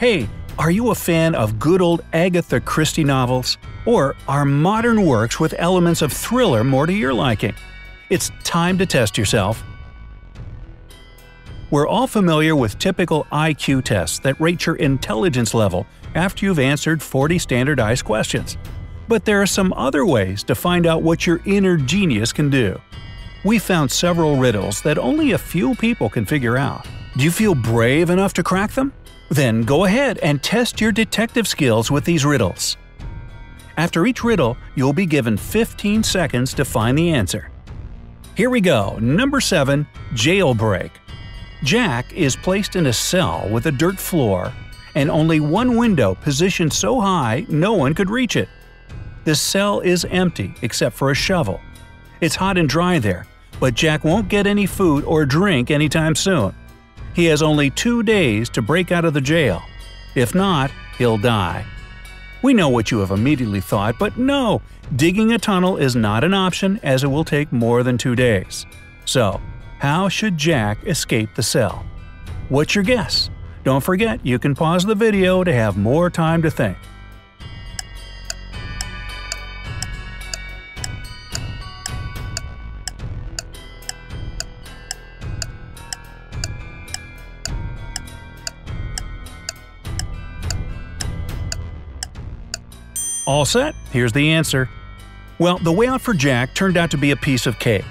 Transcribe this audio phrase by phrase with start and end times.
[0.00, 3.58] Hey, are you a fan of good old Agatha Christie novels?
[3.84, 7.52] Or are modern works with elements of thriller more to your liking?
[8.08, 9.62] It's time to test yourself.
[11.70, 17.02] We're all familiar with typical IQ tests that rate your intelligence level after you've answered
[17.02, 18.56] 40 standardized questions.
[19.06, 22.80] But there are some other ways to find out what your inner genius can do.
[23.44, 26.86] We found several riddles that only a few people can figure out.
[27.18, 28.94] Do you feel brave enough to crack them?
[29.30, 32.76] Then go ahead and test your detective skills with these riddles.
[33.76, 37.50] After each riddle, you'll be given 15 seconds to find the answer.
[38.34, 38.98] Here we go.
[39.00, 39.86] Number 7.
[40.12, 40.90] Jailbreak.
[41.62, 44.52] Jack is placed in a cell with a dirt floor
[44.94, 48.48] and only one window positioned so high no one could reach it.
[49.24, 51.60] The cell is empty except for a shovel.
[52.20, 53.26] It's hot and dry there,
[53.60, 56.54] but Jack won't get any food or drink anytime soon.
[57.14, 59.62] He has only two days to break out of the jail.
[60.14, 61.64] If not, he'll die.
[62.42, 64.62] We know what you have immediately thought, but no,
[64.96, 68.64] digging a tunnel is not an option as it will take more than two days.
[69.04, 69.40] So,
[69.78, 71.84] how should Jack escape the cell?
[72.48, 73.30] What's your guess?
[73.62, 76.76] Don't forget you can pause the video to have more time to think.
[93.30, 93.76] All set?
[93.92, 94.68] Here's the answer.
[95.38, 97.84] Well, the way out for Jack turned out to be a piece of cake.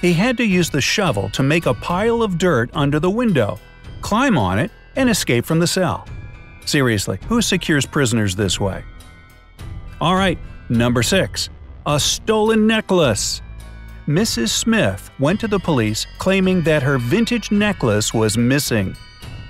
[0.00, 3.60] He had to use the shovel to make a pile of dirt under the window,
[4.00, 6.08] climb on it, and escape from the cell.
[6.64, 8.82] Seriously, who secures prisoners this way?
[10.00, 10.38] Alright,
[10.70, 11.50] number 6.
[11.84, 13.42] A stolen necklace.
[14.06, 14.48] Mrs.
[14.48, 18.96] Smith went to the police claiming that her vintage necklace was missing.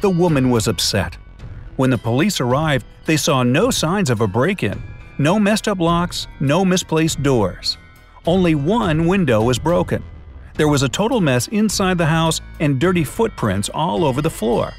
[0.00, 1.16] The woman was upset.
[1.76, 4.82] When the police arrived, they saw no signs of a break in.
[5.20, 7.76] No messed up locks, no misplaced doors.
[8.24, 10.04] Only one window was broken.
[10.54, 14.72] There was a total mess inside the house and dirty footprints all over the floor.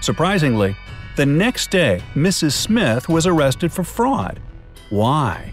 [0.00, 0.74] Surprisingly,
[1.16, 2.52] the next day Mrs.
[2.52, 4.40] Smith was arrested for fraud.
[4.88, 5.52] Why?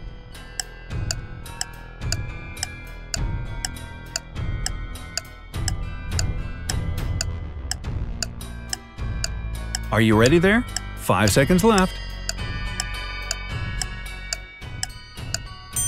[9.91, 10.66] Are you ready there?
[10.96, 11.94] Five seconds left.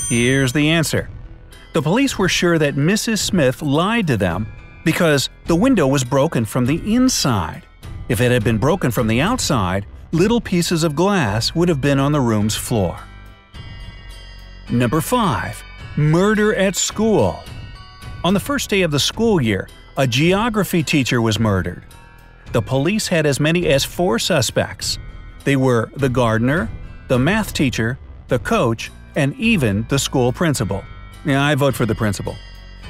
[0.08, 1.08] Here's the answer.
[1.72, 3.18] The police were sure that Mrs.
[3.18, 4.46] Smith lied to them
[4.84, 7.66] because the window was broken from the inside.
[8.08, 11.98] If it had been broken from the outside, little pieces of glass would have been
[11.98, 12.98] on the room's floor.
[14.70, 15.64] Number 5.
[15.96, 17.42] Murder at school.
[18.24, 21.84] On the first day of the school year, a geography teacher was murdered.
[22.52, 24.98] The police had as many as four suspects.
[25.44, 26.70] They were the gardener,
[27.08, 27.98] the math teacher,
[28.28, 30.84] the coach, and even the school principal.
[31.26, 32.36] I vote for the principal.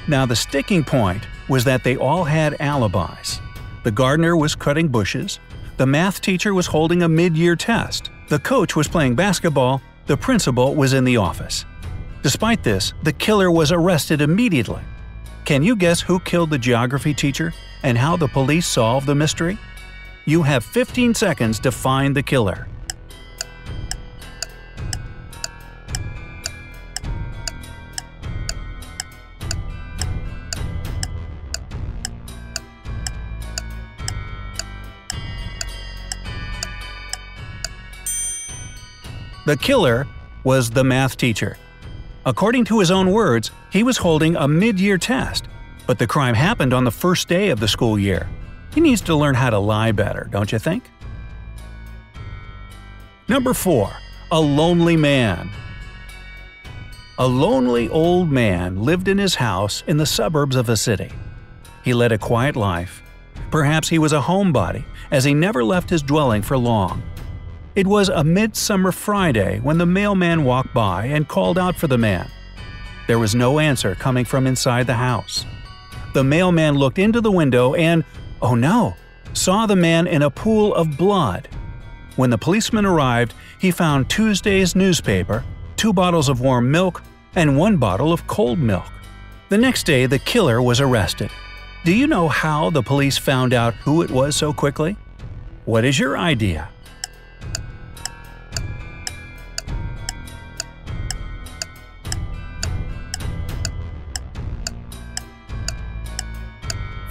[0.08, 3.40] Now, the sticking point was that they all had alibis.
[3.84, 5.40] The gardener was cutting bushes,
[5.76, 10.16] the math teacher was holding a mid year test, the coach was playing basketball, the
[10.16, 11.64] principal was in the office.
[12.22, 14.82] Despite this, the killer was arrested immediately.
[15.44, 17.52] Can you guess who killed the geography teacher
[17.82, 19.58] and how the police solved the mystery?
[20.24, 22.66] You have 15 seconds to find the killer.
[39.46, 40.06] The killer
[40.42, 41.58] was the math teacher.
[42.24, 45.44] According to his own words, he was holding a mid year test,
[45.86, 48.26] but the crime happened on the first day of the school year.
[48.74, 50.84] He needs to learn how to lie better, don't you think?
[53.28, 53.90] Number 4.
[54.32, 55.50] A Lonely Man
[57.18, 61.12] A lonely old man lived in his house in the suburbs of a city.
[61.84, 63.02] He led a quiet life.
[63.50, 67.02] Perhaps he was a homebody, as he never left his dwelling for long.
[67.76, 71.98] It was a midsummer Friday when the mailman walked by and called out for the
[71.98, 72.30] man.
[73.08, 75.44] There was no answer coming from inside the house.
[76.12, 78.04] The mailman looked into the window and,
[78.40, 78.94] oh no,
[79.32, 81.48] saw the man in a pool of blood.
[82.14, 85.42] When the policeman arrived, he found Tuesday's newspaper,
[85.74, 87.02] two bottles of warm milk,
[87.34, 88.86] and one bottle of cold milk.
[89.48, 91.30] The next day, the killer was arrested.
[91.84, 94.96] Do you know how the police found out who it was so quickly?
[95.64, 96.68] What is your idea?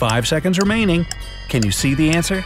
[0.09, 1.05] Five seconds remaining.
[1.47, 2.43] Can you see the answer?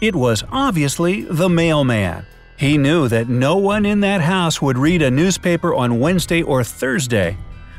[0.00, 2.24] It was obviously the mailman.
[2.56, 6.64] He knew that no one in that house would read a newspaper on Wednesday or
[6.64, 7.36] Thursday.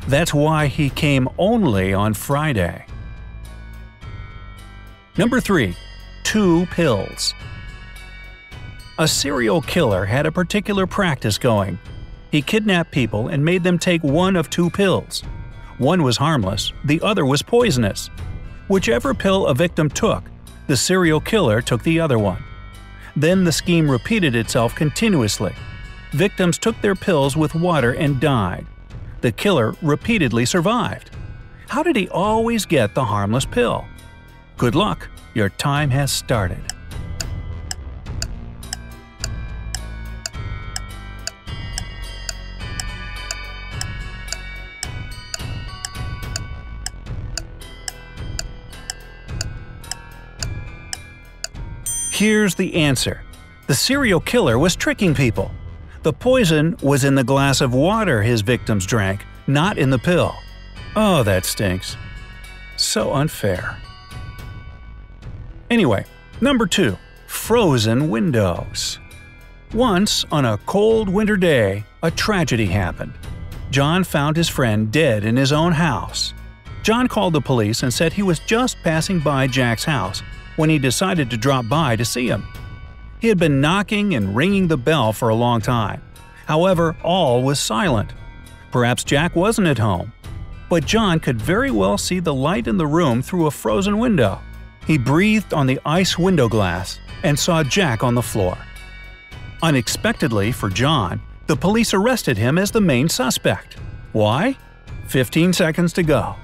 [0.07, 2.85] That's why he came only on Friday.
[5.17, 5.75] Number 3.
[6.21, 7.33] Two pills.
[8.99, 11.79] A serial killer had a particular practice going.
[12.29, 15.23] He kidnapped people and made them take one of two pills.
[15.77, 18.09] One was harmless, the other was poisonous.
[18.67, 20.23] Whichever pill a victim took,
[20.65, 22.43] the serial killer took the other one.
[23.15, 25.53] Then the scheme repeated itself continuously.
[26.11, 28.65] Victims took their pills with water and died.
[29.21, 31.11] The killer repeatedly survived.
[31.67, 33.85] How did he always get the harmless pill?
[34.57, 36.61] Good luck, your time has started.
[52.17, 53.21] Here's the answer.
[53.67, 55.51] The serial killer was tricking people.
[56.01, 60.33] The poison was in the glass of water his victims drank, not in the pill.
[60.95, 61.95] Oh, that stinks.
[62.75, 63.77] So unfair.
[65.69, 66.05] Anyway,
[66.41, 66.97] number 2.
[67.27, 68.97] Frozen windows.
[69.71, 73.13] Once, on a cold winter day, a tragedy happened.
[73.69, 76.33] John found his friend dead in his own house.
[76.81, 80.23] John called the police and said he was just passing by Jack's house
[80.57, 82.45] when he decided to drop by to see him.
[83.19, 86.01] He had been knocking and ringing the bell for a long time.
[86.45, 88.13] However, all was silent.
[88.71, 90.11] Perhaps Jack wasn't at home.
[90.69, 94.39] But John could very well see the light in the room through a frozen window.
[94.85, 98.57] He breathed on the ice window glass and saw Jack on the floor.
[99.63, 103.77] Unexpectedly for John, the police arrested him as the main suspect.
[104.11, 104.57] Why?
[105.07, 106.35] 15 seconds to go.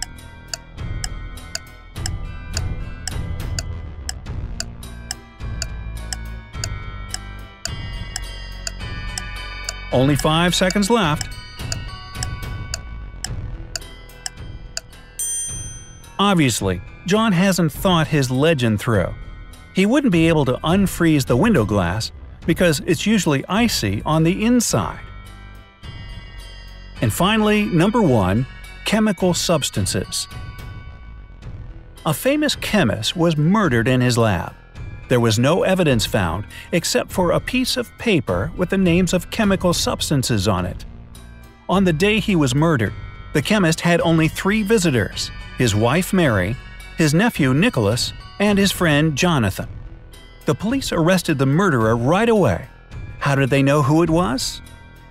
[9.94, 11.30] Only 5 seconds left.
[16.18, 19.14] Obviously, John hasn't thought his legend through.
[19.76, 22.12] He wouldn't be able to unfreeze the window glass
[22.46, 25.00] because it's usually icy on the inside.
[27.02, 28.46] And finally, number 1
[28.86, 30.28] Chemical Substances.
[32.06, 34.54] A famous chemist was murdered in his lab.
[35.10, 39.30] There was no evidence found except for a piece of paper with the names of
[39.30, 40.86] chemical substances on it.
[41.70, 42.94] On the day he was murdered,
[43.34, 46.56] the chemist had only three visitors his wife Mary,
[46.98, 49.70] his nephew Nicholas, and his friend Jonathan.
[50.46, 52.68] The police arrested the murderer right away.
[53.20, 54.62] How did they know who it was?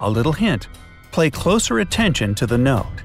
[0.00, 0.68] A little hint
[1.12, 3.01] play closer attention to the note.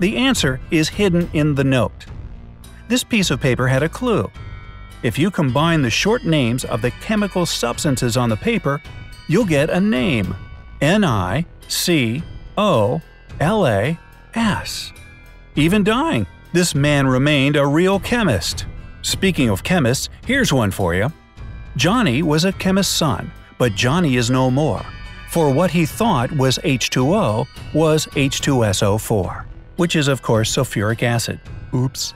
[0.00, 2.06] The answer is hidden in the note.
[2.88, 4.30] This piece of paper had a clue.
[5.02, 8.80] If you combine the short names of the chemical substances on the paper,
[9.28, 10.34] you'll get a name
[10.80, 12.22] N I C
[12.56, 13.02] O
[13.40, 13.98] L A
[14.34, 14.92] S.
[15.54, 18.64] Even dying, this man remained a real chemist.
[19.02, 21.12] Speaking of chemists, here's one for you.
[21.76, 24.82] Johnny was a chemist's son, but Johnny is no more,
[25.28, 31.40] for what he thought was H2O was H2SO4 which is of course sulfuric acid.
[31.74, 32.14] Oops.